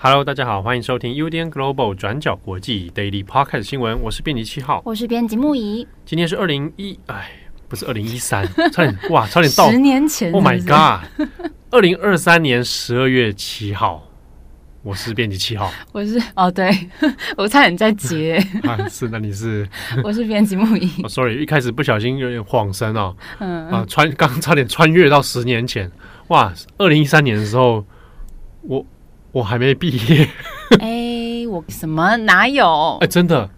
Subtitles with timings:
[0.00, 7.28] Hello，大家好，欢迎收听 UDN Global 转角国际 Daily Podcast 新闻，我是编辑七号，我是编辑木仪，今天是二零一，哎，
[7.68, 11.28] 不是二零一三， 差点哇，差点到十年前是是，Oh my God，
[11.70, 14.08] 二零二三年十二月七号，
[14.82, 16.70] 我是编辑七号，我是哦，对
[17.36, 19.68] 我差点在接， 啊，是，那你是，
[20.02, 25.90] 我是编辑木仪，哦，oh，sorry，一开始不小心有点晃神哦，嗯啊，穿刚差点穿越到十年前，
[26.28, 27.84] 哇，二零一三年的时候，
[28.62, 28.84] 我
[29.32, 30.28] 我还没毕业。
[30.80, 32.98] 哎，我什么哪有？
[33.00, 33.50] 哎，真的，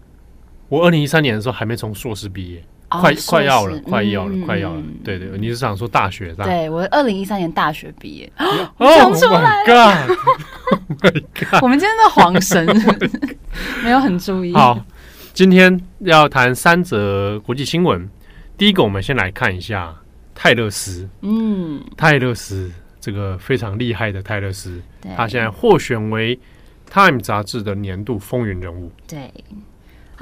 [0.67, 2.63] 我二零一三年的时候还没从硕士毕业，哦
[2.99, 4.83] 快快要了，快要了，嗯快要了。
[5.03, 6.49] 对对，你是想说大学这样？
[6.49, 10.07] 对我二零一三年大学毕业，哦 讲出来 Oh
[10.99, 11.61] God！
[11.63, 12.67] 我们今天的晃神
[13.83, 14.53] 没有很注意。
[14.53, 14.77] 好，
[15.33, 18.09] 今天要谈三则国际新闻。
[18.57, 19.95] 第一个，我们先来看一下
[20.35, 21.09] 泰勒斯。
[21.21, 24.81] 嗯，泰勒斯这个非常厉害的泰勒斯，
[25.15, 26.35] 他现在获选为
[26.91, 28.91] 《Time》杂志的年度风云人物。
[29.07, 29.31] 对。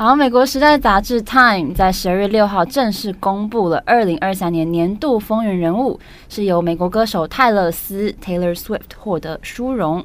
[0.01, 10.01] 好，美国时代杂志《Time》在十二月六号正式公布了二零二三年年度风云人物，是由美国歌手泰勒斯 （Taylor Swift） 获得殊荣。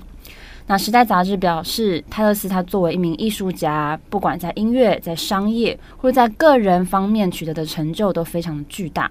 [0.67, 9.09] 那时代杂志表示，泰勒斯他作为一名艺术家，不管在音乐、在商业或者在个人方面取得的成就都非常巨大。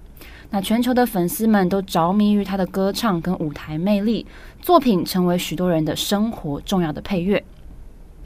[0.49, 4.25] 那全球的粉丝们都着迷于他的歌唱跟舞台魅力，
[4.61, 7.41] 作品成为许多人的生活重要的配乐。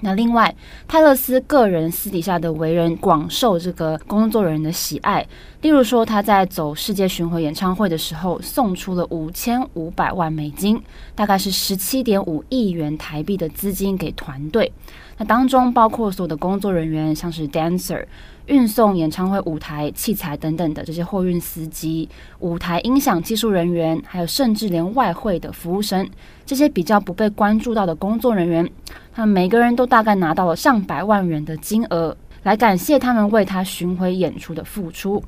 [0.01, 0.53] 那另外，
[0.87, 5.25] 泰勒斯个人私底下的为人广受这个工作人员的喜爱。
[5.61, 10.79] 例如说，他在走世界巡回演唱会的时候，送出了五千五百万美金，
[11.15, 14.71] 大概是十七点五亿元台币的资金给团队。
[15.17, 18.05] 那当中包括所有的工作人员，像是 dancer、
[18.45, 22.07] 运送演唱会舞台器材等等的这些货运司机、
[22.39, 26.07] 舞台音响技术人员，还有甚至连外汇的服务生，
[26.45, 28.69] 这些比较不被关注到的工作人员，
[29.11, 35.23] 他们每个人都大概拿到了上百万元的金额，来感谢他们为他巡回演出的付出。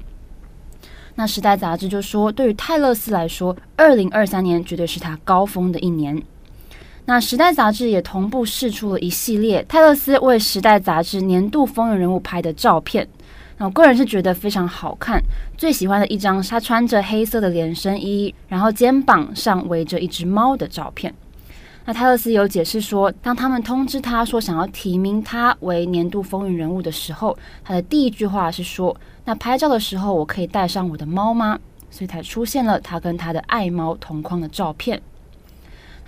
[1.15, 6.21] 那时代杂志就说，对于泰勒斯来说，二零二三年绝对是他高峰的一年。
[7.09, 13.07] 那时代杂志也同步释出了一系列泰勒斯为时代杂志年度风云人物拍的照片。
[13.57, 15.19] 那我个人是觉得非常好看，
[15.57, 21.11] 最喜欢的一张是他穿着黑色的连身衣，然后肩膀上围着一只猫的照片。
[21.85, 31.57] 那泰勒斯有解释说，当他们通知他说想要提名他为年度风云人物的时候，他的第一句话是说：“那拍照的时候我可以带上我的猫吗？”
[31.89, 35.01] 所以才出现了他跟他的爱猫同框的照片。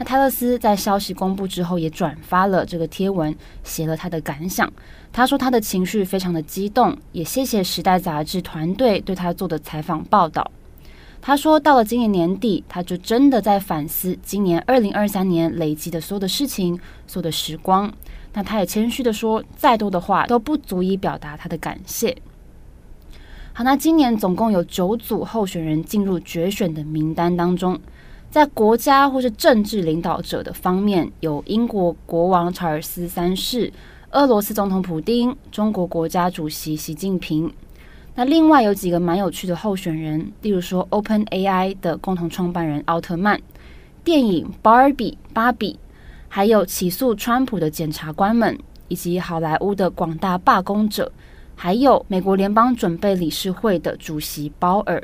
[0.02, 4.68] 那泰勒斯在消息公布之后也转发了这个贴文，写了他的感想。
[5.14, 10.50] 他说他的情绪非常的激动，也谢谢时代杂志团队对他做的采访报道。
[11.22, 17.94] 他说到了今年年底，他就真的在反思今年二零二三年累积的所有的事情，所有的时光。
[18.34, 22.18] 那他也谦虚的说，再多的话都不足以表达他的感谢。
[23.54, 27.80] 好，那今年总共有九组候选人进入决选的名单当中。
[28.32, 33.74] 在国家或是政治领导者的方面，有英国国王查尔斯三世、
[34.12, 37.52] 俄罗斯总统普丁、中国国家主席习近平。
[38.16, 43.38] 那另外有几个蛮有趣的候选人，例如说 OpenAI 的共同创办人奥特曼、
[44.02, 45.78] 电影 Barbie 芭比，
[46.30, 51.12] 还有起诉川普的检察官们，以及好莱坞的广大罢工者，
[51.54, 55.04] 还有美国联邦准备理事会的主席鲍尔。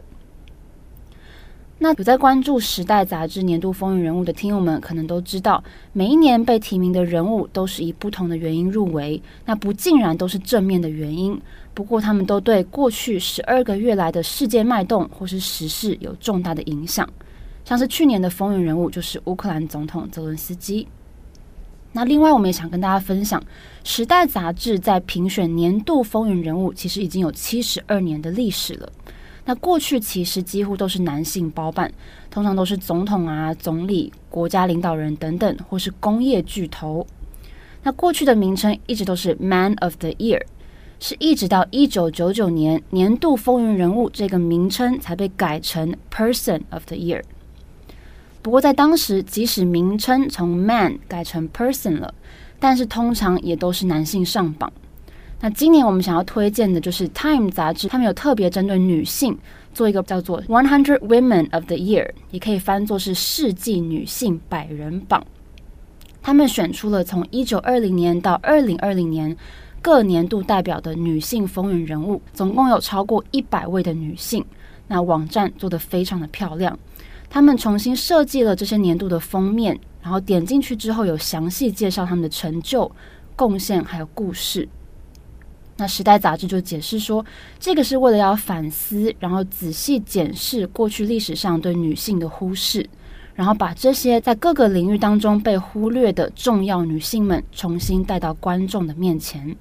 [1.79, 11.39] 那有在关注《时代》杂志年度风云人物的听友们，可能都知道，每一年被提名的人物都是以不同的原因入围，那不尽然都是正面的原因。
[11.75, 17.07] 不过，他们都对过去十二个月来的世界脉动或是时事有重大的影响。
[17.63, 20.87] 像是去年的风云人物就是乌克兰总统泽伦斯基。
[21.91, 23.39] 那另外，我们也想跟大家分享，
[23.83, 28.91] 《时代》杂志在评选年度风云人物，其实已经有七十二年的历史了。
[29.47, 31.89] 那过去其实几乎都是男性包办，
[32.29, 37.07] 通常都是总统啊、总理、国家领导人等等，或是工业巨头。
[37.83, 40.41] 那过去的名称一直都是 Man of the Year，
[40.99, 47.23] 是一直到一九九九年年度风云人物这个名称才被改成 Person of the Year。
[48.41, 52.13] 不过在当时，即使名称从 Man 改成 Person 了，
[52.59, 54.73] 但是通常也都是男性上榜。
[55.39, 59.37] 那今年我们想要推荐的就是《Time》杂志，他们有特别针对女性
[59.71, 65.23] 做一个叫做 One Hundred Women of the Year，也可以翻作是世纪女性百人榜。
[66.23, 69.37] 他们选出了从一九二零年到二零二零年
[69.81, 74.43] 各年度代表的女性风云人物，总共有超过一百位的女性。
[74.87, 76.77] 那网站做得非常的漂亮，
[77.29, 82.91] 他们重新设计了这些年度的封面，然后点进去之后有详细介绍他们的成就、
[83.35, 84.67] 贡献还有故事。
[85.77, 87.23] 那《时代》杂志就解释说，
[87.59, 92.89] 这个是为了要反思，然后仔细检视过去历史上对女性的忽视，
[93.35, 99.55] 然后把这些在各个领域当中被忽略的重要女性们重新带到观众的面前。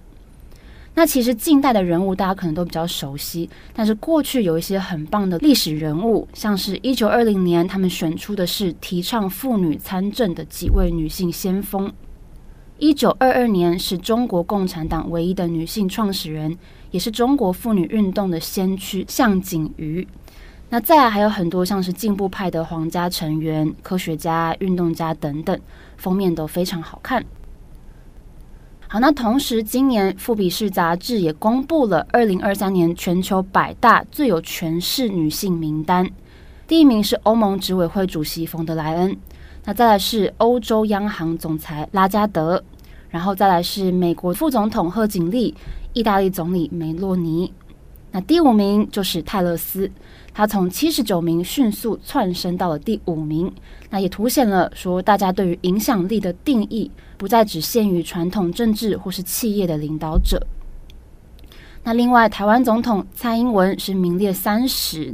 [0.94, 11.92] 那其实近代的人物大家可能都比较熟悉，但是过去有一些很棒的历史人物，像是一九二零年他们选出的是提倡妇女参政的几位女性先锋。
[12.78, 16.55] 一九二二年是中国共产党唯一的女性创始人，
[16.90, 20.06] 也是中国妇女运动的先驱向景瑜。
[20.69, 25.58] 那再来还有很多像是进步派的皇家成员、科学家、运动家等等，
[25.96, 27.25] 封面都非常好看。
[28.88, 36.06] 好，那同时，今年《富比士》杂志也公布了二零二三年全球百大最有权势女性名单。
[36.69, 39.17] 第一名是欧盟执委会主席冯德莱恩，
[39.66, 42.62] 那再来是欧洲央行总裁拉加德，
[43.10, 45.52] 然后再来是美国副总统贺锦丽、
[45.92, 47.52] 意大利总理梅洛尼。
[48.12, 49.90] 那第五名就是泰勒斯，
[50.32, 53.52] 他从七十九名迅速窜升到了第五名。
[53.90, 56.88] 那也凸显了说，大家对于影响力的定义
[57.19, 60.46] 不再只限于传统政治或是企业的领导者。
[61.82, 65.12] 那另外，台湾总统蔡英文是名列三十，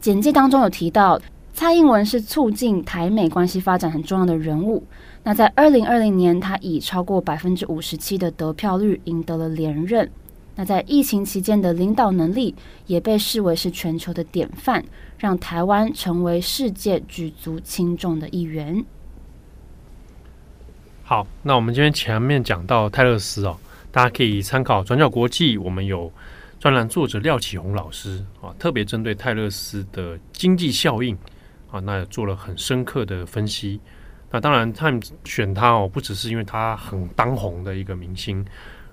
[0.00, 1.20] 简介当中有提到，
[1.60, 4.82] 蔡英文是促进台美关系发展很重要的人物。
[5.24, 10.10] 那在二零二零年，他以超过百分之五十七的得票率赢得了连任。
[10.56, 12.54] 那在疫情期间的领导能力
[12.86, 14.82] 也被视为是全球的典范，
[15.18, 18.82] 让台湾成为世界举足轻重的一员。
[21.02, 23.54] 好，那我们今天前面讲到泰勒斯哦，
[23.92, 26.10] 大家可以参考转角国际，我们有
[26.58, 31.14] 专栏作者廖启宏老师啊，特别针对泰勒斯的经济效应
[31.70, 33.80] 啊，那做了很深刻的分析。
[34.30, 38.44] 那当然，Time 选他哦，不只是因为他很当红的一个明星。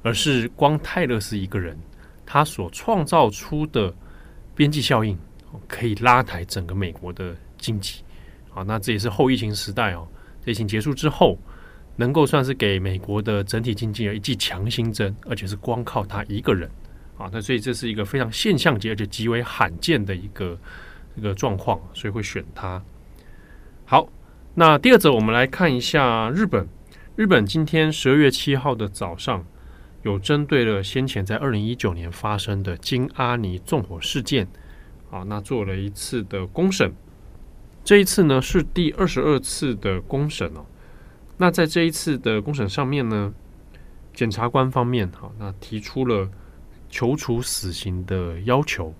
[0.03, 1.77] 而是光泰勒丝一个人，
[2.25, 3.93] 他所创造出的
[4.55, 5.17] 边际效应，
[5.67, 8.03] 可以拉抬整个美国的经济。
[8.53, 10.07] 啊，那这也是后疫情时代哦，
[10.45, 11.37] 疫情结束之后，
[11.97, 16.69] 能够算是给美国的整体经济有一剂强心针，而且是光靠他一个人。
[17.17, 20.57] 啊，那所以这是一个非常现象级而且极为罕见的一个
[21.17, 22.81] 这个状况，所以会选它。
[23.83, 24.07] 好，
[24.53, 26.65] 那第二则我们来看一下日本。
[27.17, 29.45] 日本今天十二月七号的早上。
[30.03, 34.47] 有针对了先前在二零一九年发生的金阿尼纵火事件，
[35.11, 36.93] 啊，那做了一次的公审。
[37.83, 40.65] 这一次呢是第二十二次的公审哦。
[41.37, 43.33] 那在这一次的公审上面呢，
[44.13, 46.29] 检察官方面哈，那提出了
[46.89, 48.93] 求处死刑的要求。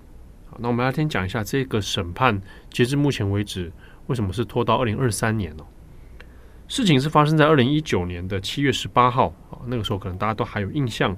[0.58, 2.40] 那我们来先讲一下这个审判，
[2.70, 3.72] 截至目前为止，
[4.08, 5.64] 为什么是拖到二零二三年呢？
[6.66, 11.16] 事情是发生在二零一九年的七月十八号啊，那个时候可能大家都还有印象。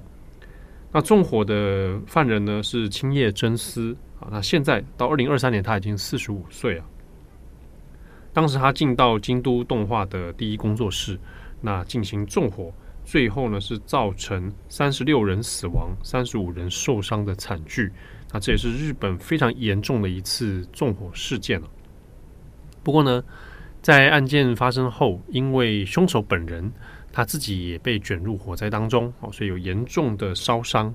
[0.93, 6.85] 那纵火的犯人呢是青叶真司啊，那现在到二零二三年他已经四十五岁了。
[8.33, 11.19] 当时他进到京都动画的第一工作室，
[11.59, 12.71] 那进行纵火，
[13.03, 17.91] 最后呢是造成三十六人死亡、三十五人受伤的惨剧。
[18.31, 21.67] 那这也是日本非常严重的一次纵火事件了。
[22.83, 23.23] 不过呢。
[23.81, 26.71] 在案件发生后，因为凶手本人
[27.11, 30.93] 他自己也被卷入火灾当中，哦，所以有严重的烧伤。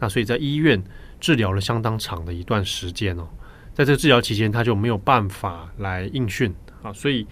[0.00, 0.82] 那所以在医院
[1.20, 3.28] 治疗了相当长的一段时间哦，
[3.72, 6.52] 在这治疗期间，他就没有办法来应讯
[6.82, 7.24] 啊，所以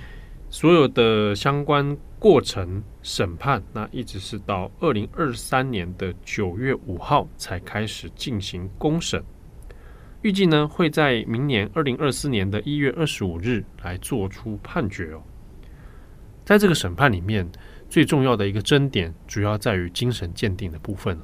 [0.48, 9.20] 所有的相关过程审判，那一直是到二零二三年的九月五号才开始进行公审。
[10.24, 15.22] 预计呢会在明年二零二四年的一月二十五日来做出判决哦。
[16.46, 17.46] 在这个审判里面，
[17.90, 21.18] 最重要的一个争点主要在于精神鉴定的部分。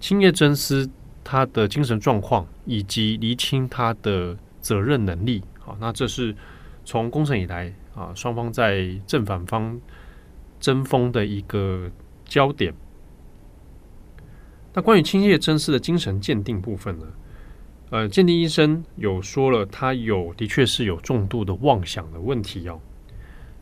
[0.00, 0.90] 青叶真司
[1.22, 6.34] 他的精神状况以及厘清他的责任能力，好，那这是
[6.84, 9.80] 从公审以来啊双方在正反方
[10.58, 11.88] 争锋的一个
[12.24, 12.74] 焦点。
[14.74, 17.06] 那关于青叶真司的精神鉴定部分呢？
[17.92, 22.80] 呃，鉴定医生有说了，他有的确是有重度的妄想的问题哦。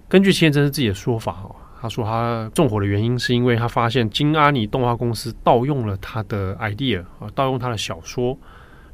[0.08, 8.38] 根据青叶真司自己的说法哦，他说他纵火的原因是因为他发现金阿尼动画公司盗用了他的 idea 啊，盗用他的小说，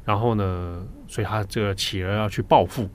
[0.03, 2.89] 然后呢，所以他这个企鹅要去报复，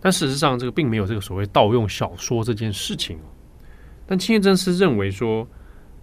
[0.00, 3.18] 但事实上这个并没有这个所谓盗用小说这件事情。
[4.06, 5.44] 但青叶真司认为说，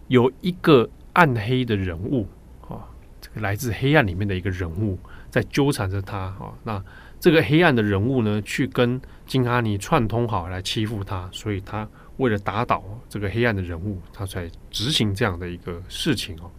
[0.09, 2.27] 有一个暗黑的人物
[2.67, 2.83] 啊，
[3.21, 6.53] 这个来自黑暗里面的一个人物在纠缠着他啊。
[6.63, 6.83] 那
[7.19, 16.49] 这个黑暗的人物呢，去跟金阿尼串通好来欺负他，所以他为了打倒这个黑暗的人物，他才执行这样的一个事情哦。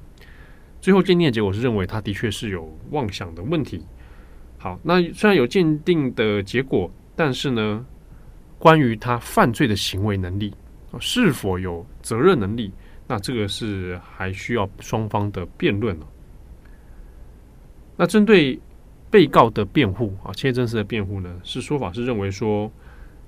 [0.80, 3.84] 最后鉴定结果是认为他的确是有妄想的问题。
[4.58, 7.84] 好，那虽然有鉴定的结果，但是呢，
[8.58, 10.54] 关于他犯罪的行为能力，
[10.98, 12.70] 是否有责任能力，
[13.06, 16.06] 那这个是还需要双方的辩论了。
[18.00, 18.58] 那针对。
[19.12, 22.70] 被告的辩护啊，青叶真司的辩护呢，是说法是认为说，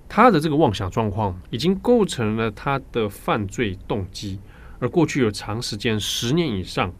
[0.09, 4.39] 他的这个妄想状况已经构成了他的犯罪动机，
[4.79, 6.95] 而过去有长时间十年以上，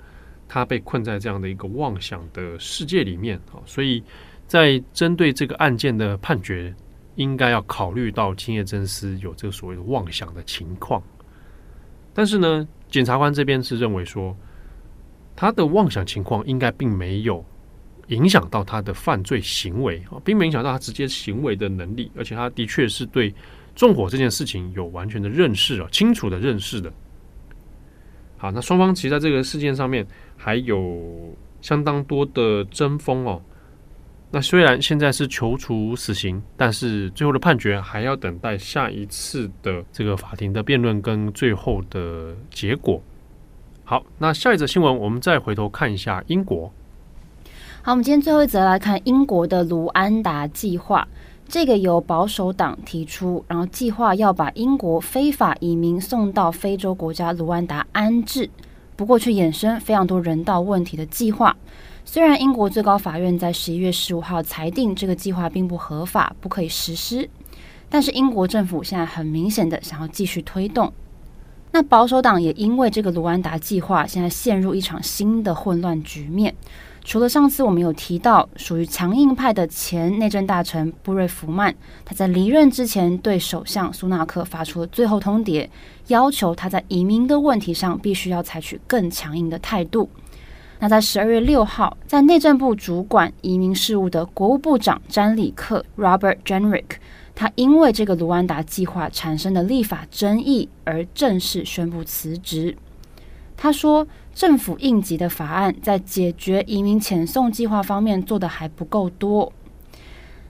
[0.49, 4.03] 他被困在这样的一个妄想的世界里面啊，所以
[4.49, 6.75] 在针对这个案件的判决，
[7.15, 11.01] 应该要考虑到青叶真司有这个所谓的妄想的情况。
[12.13, 14.37] 但是呢，检察官这边是认为说，
[15.37, 17.45] 他的妄想情况应该并没有。
[18.09, 23.35] 影响到他的犯罪行为啊，并没影响到他直接行为的能力，而且他的确是对
[23.75, 26.93] 纵火这件事情有完全的认识啊，清楚的认识的。
[28.37, 30.07] 好，那双方其实在这个事件上面
[30.37, 33.41] 还有相当多的争锋哦。
[34.33, 43.01] 那虽然现在是求处死刑，但是最后的判决还要等待下一次的这个法庭的辩论跟最后的结果。
[43.85, 46.73] 好，那下一则新闻，我们再回头看一下英国。
[47.85, 51.09] 好，我们今天最后一则来看英国的卢安达计划。
[51.49, 58.49] 这个由保守党提出，然后计划要把英国非法移民送到非洲国家卢安达安置，
[58.95, 61.57] 不过却衍生非常多人道问题的计划。
[62.05, 67.29] 虽然英国最高法院在十一月十五号裁定这个计划并不合法，不可以实施，
[67.89, 70.93] 但是英国政府现在很明显的想要继续推动。
[71.73, 76.55] 那保守党也因为这个卢安达计划，现在陷入一场新的混乱局面。
[77.05, 85.69] 除了上次我们有提到，属于强硬派的前内政大臣布瑞弗曼，他在离任之前对首相苏纳克发出了最后通牒，
[86.07, 90.09] 要求他在移民的问题上必须要采取更强硬的态度。
[90.79, 96.85] 那在十二月六号，在内政部主管移民事务的国务部长詹里克 （Robert Jenrick），
[97.35, 102.77] 他因为这个卢安达计划产生的立法争议而正式宣布辞职。
[103.57, 109.53] 他说，政府应急的法案在解决移民遣送计划方面做得还不够多。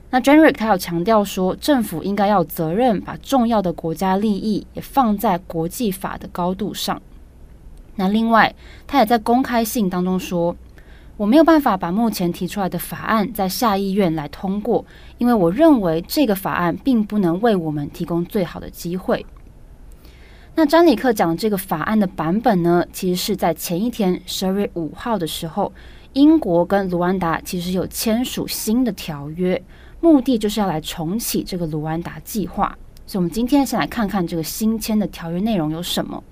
[0.09, 7.01] 那 j e n r i c 他有强调说，政府应该要责任把重要的国家利益也放在国际法的高度上。
[7.95, 8.55] 那另外，
[8.87, 10.55] 他也在公开信当中说，
[11.17, 14.85] 我没有办法把目前提出来的法案在下议院来通过，
[15.17, 19.25] 因为我认为这个法案并不能为我们提供最好的机会。
[20.55, 25.73] 那詹里克讲的这个法案的版本呢，其实是在前一天十二月五号的时候，
[26.13, 29.59] 英国跟卢安达其实有签署新的条约，
[29.99, 32.77] 目的就是要来重启这个卢安达计划。
[33.07, 36.23] 所以，我们今天先来看看这个新签的条约内容有什么。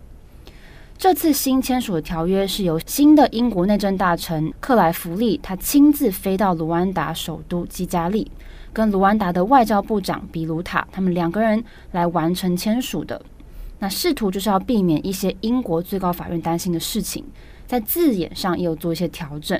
[1.00, 8.32] 这次新签署的条约是由新的英国内政大臣克莱弗利他亲自飞到卢安达首都基加利，
[8.72, 11.63] 跟卢安达的外交部长比鲁塔他们两个人
[11.94, 13.20] 来完成签署的。
[13.82, 17.26] 那试图就是要避免一些英国最高法院担心的事情，
[17.66, 19.60] 在字眼上也有做一些调整。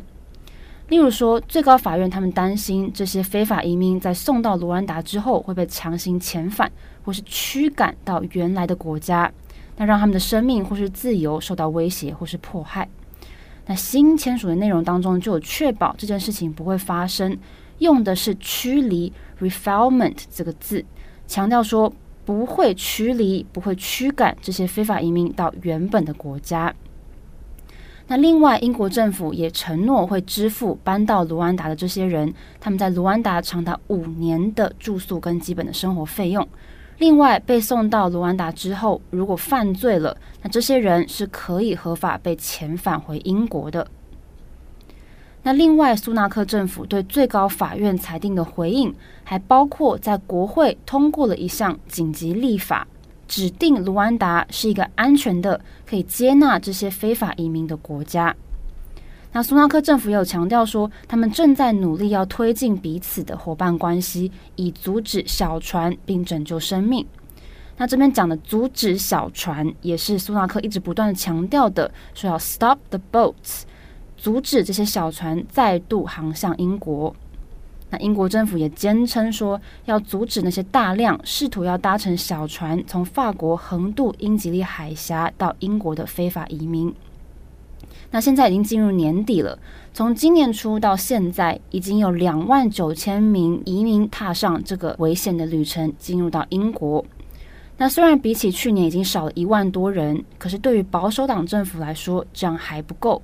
[0.90, 6.72] 例如说，最高法院他们担心这些非法移民在送到卢安达之后会被强行遣返，
[7.04, 9.32] 或是驱赶到原来的国家，
[9.78, 12.88] 那让他们的生命或是自由受到威胁或是迫害。
[13.66, 17.36] 那新签署的内容当中就有确保这件事情不会发生，
[17.80, 20.86] 用的是驱离 （refoulement） 这个字，
[21.26, 21.92] 强调说。
[22.32, 26.74] 不会驱离，不会驱赶这些非法移民到原本的国家。
[28.08, 36.48] 那另外，英国政府也承诺会支付搬到卢安达的这些人，他们在卢安达长达五年的住宿跟基本的生活费用。
[37.00, 43.86] 另外，被送到卢安达之后，如果犯罪了，那这些人是可以合法被遣返回英国的。
[45.44, 48.94] 那另外，苏纳克政府对最高法院裁定的回应，
[49.24, 52.88] 还包括在国会通过了一项紧急立法，
[53.28, 58.36] 指定卢安达是一个安全的、可以接纳这些非法移民的国家。
[59.32, 67.04] 那苏纳克政府也有强调说，他们正在努力要推进彼此的伙伴关系，以阻止小船并拯救生命。
[67.78, 73.64] 那这边讲的阻止小船，也是苏纳克一直不断强调的，说要 stop the boats。
[74.22, 77.16] 阻止这些小船再度航向英国。
[77.90, 86.94] 那英国政府也坚称说，要阻止那些大量试图要搭乘小船从法国横渡英吉利海峡到英国的非法移民。
[88.12, 89.58] 那现在已经进入年底了，
[89.92, 97.04] 从今年初到现在，已经有两万九千名移民踏上这个危险的旅程，进入到英国。
[97.78, 103.20] 那虽然比起去年已经少了一万多人，可是对于保守党政府来说，这样还不够。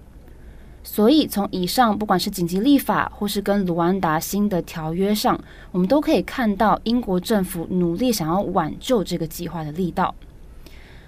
[0.89, 5.38] 所以，从以上不管是紧急立法，或是跟卢安达新的条约上，
[5.74, 10.15] 我们都可以看到英国政府努力想要挽救这个计划的力道。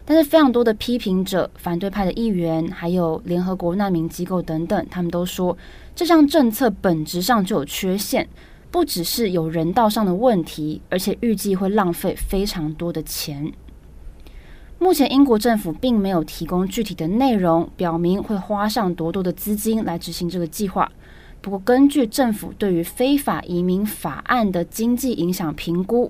[0.03, 5.57] 但是，非常多的批评者、反对派的议员，还有联合国难民机构等等，他们都说，
[5.95, 8.27] 这项政策本质上就有缺陷，
[8.69, 13.51] 不只是有人道上的问题，而且预计会浪费非常多的钱。
[14.79, 20.89] 目前英国政府并没有提供具体的内容，表明会花上多多的资金来执行这个计划。
[21.41, 26.09] 不过，根据政府对于非法移民法案的经济影响评估，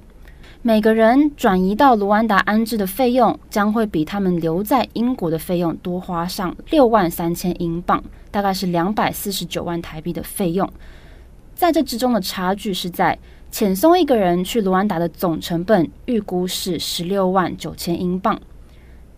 [0.61, 10.69] 每个人转移到卢安达安置的费用将会比他们留在英国的费用多花上六万三千英镑，大概是两百四十九万台币的费用。
[11.55, 13.17] 在这之中的差距是在
[13.51, 18.39] 遣送一个人去卢安达的总成本预估是十六万九千英镑。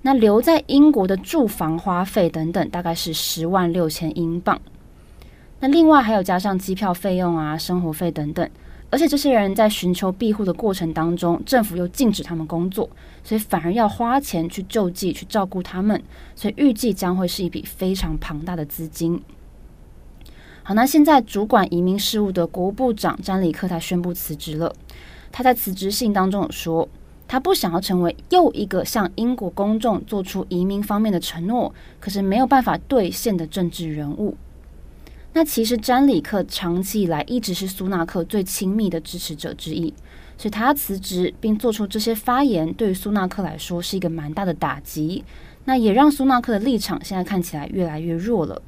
[0.04, 4.60] 那留在英国的住房花费等等，大概是十万六千英镑。
[5.60, 8.50] 那另外还有加上机票费用啊、生活费等等，
[8.90, 12.90] 而且这些人在寻求庇护的过程当中，政府又禁止他们工作，
[13.24, 16.02] 所以反而要花钱去救济、去照顾他们，
[16.36, 19.22] 所以预计将会是一笔非常庞大的资金。
[20.64, 24.74] 好，那现在主管移民事务的国务部长詹里克他宣布辞职了。
[25.32, 26.90] 他在辞职信当中有说。
[27.32, 34.36] 他不想要成为又一个向英国公众做出移民方面的承诺，可是没有办法兑现的政治人物。
[35.32, 39.94] 那其实詹里克长期以来一直是苏纳克最亲密的支持者之一，
[40.38, 45.24] 所以他辞职并做出这些发言，对于苏纳克来说是一个蛮大的打击。
[45.64, 48.62] 那也让苏纳克的立场现在看起来越来越弱了。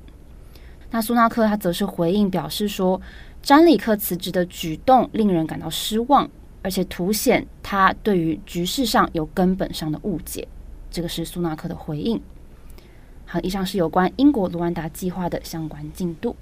[0.91, 3.01] 那苏纳克他则是回应表示说，
[3.41, 6.29] 詹里克辞职的举动令人感到失望。
[6.63, 10.47] 而且凸显他对于局势上有根本上的误解，
[10.89, 12.19] 这个是苏纳克的回应。
[13.25, 16.35] 好，以上是有关英国卢安达计划的相关进度。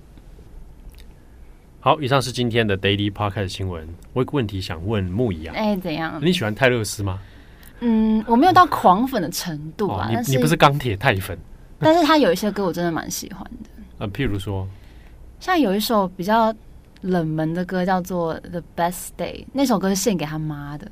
[1.80, 3.88] 好，以上是今天的 Daily Podcast 新闻。
[4.14, 6.20] 我有个问题想问牧宜啊，哎，怎样？
[6.24, 7.20] 你喜欢泰勒斯吗？
[7.80, 10.08] 嗯，我没有到狂粉的程度啊。
[10.08, 11.36] 哦、你你不是钢铁泰粉？
[11.80, 13.70] 但是他有一些歌我真的蛮喜欢的。
[13.98, 14.68] 呃，譬如说，
[15.40, 16.54] 像有一首比较。
[17.02, 20.90] 冷门的歌叫做《The Best Day》，那首歌是献给他妈的。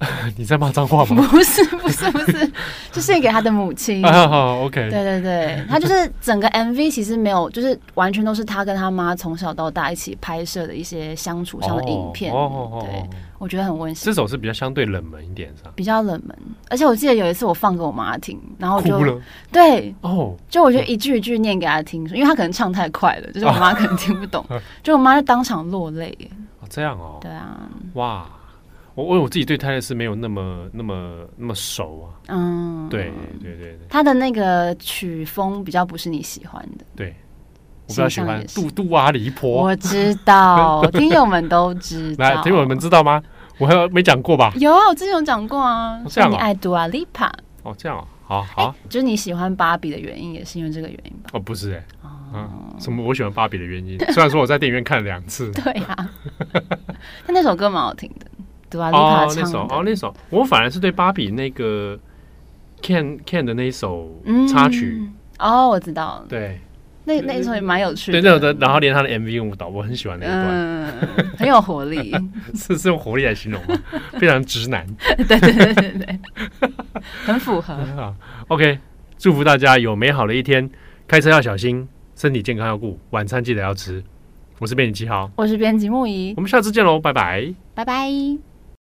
[0.36, 1.26] 你在骂脏话吗？
[1.30, 2.52] 不是，不是，不是，
[2.94, 4.02] 是献给他的母亲。
[4.04, 4.88] 好好，OK。
[4.90, 12.32] 对对对，他就是整个 MV 其实没有，就是完全都是他跟他妈从小到大一起拍摄的一些相处上的影片。
[12.32, 13.02] 哦，对，
[13.38, 14.06] 我觉得很温馨。
[14.06, 15.72] 这首是比较相对冷门一点，是吧？
[15.74, 16.38] 比较冷门，
[16.70, 19.20] 而且我记得有一次我放给我妈听，然后就。
[19.50, 24.46] 对，哦，就我就一句一句念给她听，因为她可能唱太快了，就是我妈可能听不懂，
[24.80, 26.16] 就我妈就当场落泪。
[26.60, 27.18] 哦，这样哦。
[27.20, 27.58] 对啊。
[27.94, 28.24] 哇。
[28.98, 37.14] 我我我自己对泰勒斯没有那么那么那么熟啊，嗯，对对对对，他的那个曲风比较不是你喜欢的，对，
[37.86, 43.22] 我比较喜欢杜杜阿离婆，我知道，听友们都知 道，来听友们知道吗？
[43.58, 44.52] 我还有没讲过吧？
[44.56, 47.32] 有，我之前有讲过啊，这样你爱杜阿丽帕，
[47.62, 51.30] 哦，这样啊，好好，就是你喜欢芭比的原因也是因为这个原因吧？
[51.34, 51.84] 哦，不是哎，
[52.34, 53.96] 嗯，什么我喜欢芭比的原因？
[54.12, 56.10] 虽然说我在电影院看了两次，对啊，
[57.24, 58.26] 但那首歌蛮好听的。
[58.70, 60.14] 对啊，哦，那首哦，那首。
[60.30, 61.98] 我反而是对芭比那个
[62.82, 65.02] Can Can 的那一首插曲。
[65.38, 66.60] 哦，我知道，对，
[67.04, 70.92] 那那一首也蛮有趣的，对，那首然后连他的 MV 舞蹈，我很喜欢那一段，
[71.38, 72.12] 很有活力，
[72.54, 73.78] 是是用活力来形容吗？
[74.18, 76.20] 非常直男，对对对对对，
[77.24, 77.76] 很符合。
[77.96, 78.14] 好
[78.48, 78.78] ，OK，
[79.16, 80.68] 祝福大家有美好的一天，
[81.06, 84.02] 开车要小心，身体健康要顾，晚餐记得要吃。
[84.58, 88.47] 我是编辑七号，我是编辑木仪，我们下次见喽，拜拜，拜拜。